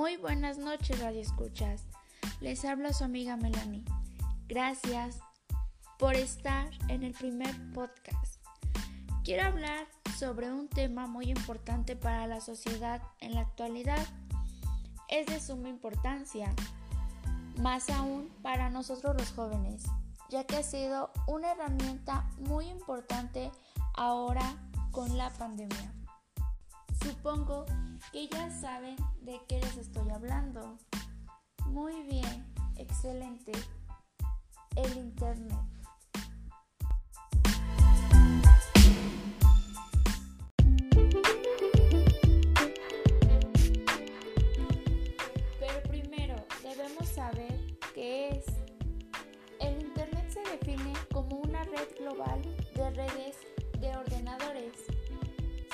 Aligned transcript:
Muy 0.00 0.16
buenas 0.16 0.56
noches, 0.56 0.98
Radio 0.98 1.20
Escuchas. 1.20 1.84
Les 2.40 2.64
habla 2.64 2.94
su 2.94 3.04
amiga 3.04 3.36
Melanie. 3.36 3.84
Gracias 4.48 5.18
por 5.98 6.14
estar 6.14 6.70
en 6.88 7.02
el 7.02 7.12
primer 7.12 7.54
podcast. 7.74 8.42
Quiero 9.24 9.42
hablar 9.42 9.86
sobre 10.16 10.50
un 10.50 10.68
tema 10.68 11.06
muy 11.06 11.26
importante 11.26 11.96
para 11.96 12.26
la 12.26 12.40
sociedad 12.40 13.02
en 13.18 13.34
la 13.34 13.42
actualidad. 13.42 14.02
Es 15.08 15.26
de 15.26 15.38
suma 15.38 15.68
importancia, 15.68 16.50
más 17.58 17.90
aún 17.90 18.30
para 18.40 18.70
nosotros 18.70 19.14
los 19.18 19.30
jóvenes, 19.32 19.84
ya 20.30 20.44
que 20.44 20.56
ha 20.56 20.62
sido 20.62 21.12
una 21.26 21.52
herramienta 21.52 22.26
muy 22.38 22.68
importante 22.68 23.50
ahora 23.92 24.56
con 24.92 25.18
la 25.18 25.28
pandemia. 25.34 25.99
Supongo 27.02 27.64
que 28.12 28.28
ya 28.28 28.50
saben 28.50 28.96
de 29.22 29.40
qué 29.48 29.58
les 29.60 29.76
estoy 29.78 30.10
hablando. 30.10 30.78
Muy 31.66 32.02
bien, 32.02 32.52
excelente. 32.76 33.52
El 34.76 34.96
Internet. 34.96 35.58
Pero 45.58 45.82
primero 45.88 46.36
debemos 46.62 47.08
saber 47.08 47.78
qué 47.94 48.28
es. 48.28 48.44
El 49.60 49.80
Internet 49.80 50.30
se 50.30 50.40
define 50.40 50.92
como 51.12 51.36
una 51.36 51.64
red 51.64 51.88
global 51.98 52.42
de 52.74 52.90
redes 52.90 53.36
de 53.78 53.96
ordenadores. 53.96 54.74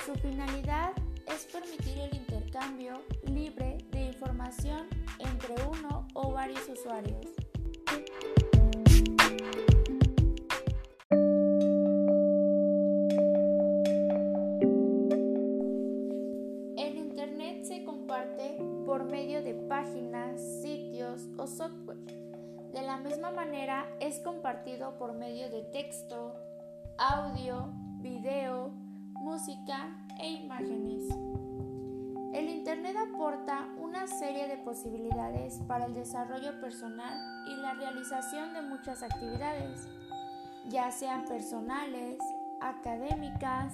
Su 0.05 0.15
finalidad 0.15 0.93
es 1.27 1.45
permitir 1.45 1.97
el 1.99 2.15
intercambio 2.15 3.01
libre 3.23 3.77
de 3.91 4.05
información 4.05 4.87
entre 5.19 5.55
uno 5.65 6.07
o 6.13 6.31
varios 6.31 6.67
usuarios. 6.69 7.25
El 16.77 16.97
Internet 16.97 17.63
se 17.65 17.83
comparte 17.83 18.57
por 18.85 19.05
medio 19.05 19.43
de 19.43 19.53
páginas, 19.53 20.41
sitios 20.61 21.27
o 21.37 21.47
software. 21.47 21.97
De 22.73 22.81
la 22.81 22.97
misma 22.97 23.31
manera 23.31 23.87
es 23.99 24.19
compartido 24.19 24.97
por 24.97 25.13
medio 25.13 25.49
de 25.49 25.63
texto, 25.63 26.35
audio, 26.97 27.73
video, 28.01 28.69
música 29.19 29.97
e 30.19 30.31
imágenes. 30.31 31.06
Posibilidades 34.77 35.59
para 35.67 35.85
el 35.85 35.95
desarrollo 35.95 36.61
personal 36.61 37.17
y 37.47 37.55
la 37.55 37.73
realización 37.73 38.53
de 38.53 38.61
muchas 38.61 39.01
actividades, 39.01 39.87
ya 40.69 40.91
sean 40.91 41.25
personales, 41.25 42.19
académicas, 42.61 43.73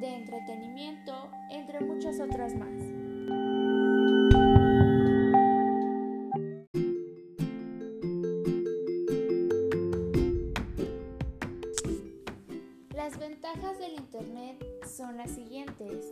de 0.00 0.14
entretenimiento, 0.14 1.12
entre 1.50 1.80
muchas 1.80 2.20
otras 2.20 2.54
más. 2.54 2.68
Las 12.94 13.18
ventajas 13.18 13.78
del 13.80 13.94
Internet 13.94 14.64
son 14.86 15.16
las 15.16 15.32
siguientes. 15.32 16.06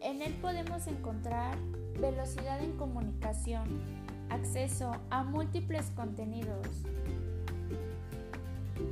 En 0.00 0.22
él 0.22 0.34
podemos 0.40 0.86
encontrar 0.86 1.58
velocidad 2.00 2.60
en 2.62 2.76
comunicación, 2.76 3.68
acceso 4.30 4.92
a 5.10 5.24
múltiples 5.24 5.90
contenidos, 5.96 6.66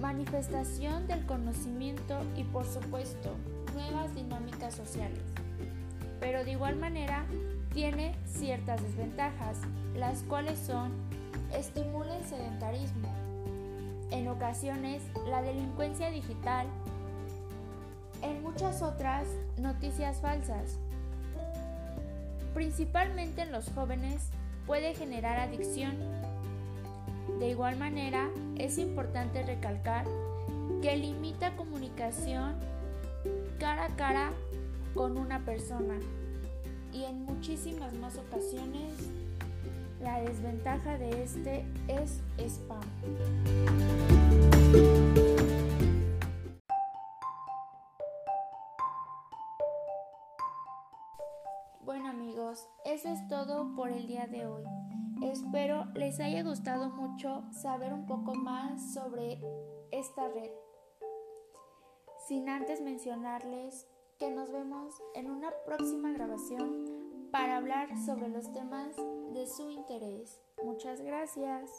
manifestación 0.00 1.06
del 1.06 1.24
conocimiento 1.26 2.18
y 2.36 2.44
por 2.44 2.64
supuesto 2.64 3.34
nuevas 3.74 4.14
dinámicas 4.14 4.74
sociales. 4.74 5.22
Pero 6.20 6.44
de 6.44 6.52
igual 6.52 6.76
manera 6.76 7.24
tiene 7.72 8.16
ciertas 8.24 8.82
desventajas, 8.82 9.58
las 9.94 10.22
cuales 10.22 10.58
son 10.58 10.92
estimula 11.54 12.16
el 12.16 12.24
sedentarismo, 12.24 13.08
en 14.10 14.28
ocasiones 14.28 15.02
la 15.28 15.42
delincuencia 15.42 16.10
digital, 16.10 16.66
en 18.22 18.42
muchas 18.42 18.82
otras 18.82 19.26
noticias 19.58 20.20
falsas. 20.20 20.78
Principalmente 22.56 23.42
en 23.42 23.52
los 23.52 23.68
jóvenes 23.72 24.30
puede 24.66 24.94
generar 24.94 25.38
adicción. 25.38 25.94
De 27.38 27.50
igual 27.50 27.76
manera, 27.76 28.30
es 28.56 28.78
importante 28.78 29.42
recalcar 29.42 30.06
que 30.80 30.96
limita 30.96 31.54
comunicación 31.54 32.54
cara 33.58 33.84
a 33.84 33.96
cara 33.96 34.32
con 34.94 35.18
una 35.18 35.44
persona 35.44 35.96
y 36.94 37.04
en 37.04 37.26
muchísimas 37.26 37.92
más 37.92 38.16
ocasiones 38.16 38.94
la 40.00 40.22
desventaja 40.22 40.96
de 40.96 41.24
este 41.24 41.62
es 41.88 42.22
spam. 42.38 42.80
Bueno 51.86 52.08
amigos, 52.08 52.68
eso 52.84 53.08
es 53.10 53.28
todo 53.28 53.76
por 53.76 53.92
el 53.92 54.08
día 54.08 54.26
de 54.26 54.44
hoy. 54.44 54.64
Espero 55.22 55.84
les 55.94 56.18
haya 56.18 56.42
gustado 56.42 56.90
mucho 56.90 57.44
saber 57.52 57.94
un 57.94 58.06
poco 58.06 58.34
más 58.34 58.92
sobre 58.92 59.40
esta 59.92 60.26
red. 60.26 60.50
Sin 62.26 62.48
antes 62.48 62.80
mencionarles 62.80 63.86
que 64.18 64.32
nos 64.32 64.50
vemos 64.50 65.00
en 65.14 65.30
una 65.30 65.52
próxima 65.64 66.10
grabación 66.10 67.28
para 67.30 67.56
hablar 67.56 67.96
sobre 68.04 68.30
los 68.30 68.52
temas 68.52 68.96
de 69.32 69.46
su 69.46 69.70
interés. 69.70 70.42
Muchas 70.64 71.00
gracias. 71.00 71.70